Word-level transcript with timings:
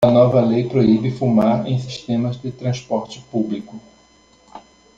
A 0.03 0.09
nova 0.09 0.41
lei 0.41 0.67
proíbe 0.67 1.11
fumar 1.11 1.67
em 1.67 1.77
sistemas 1.77 2.35
de 2.41 2.51
transporte 2.51 3.21
público. 3.31 3.79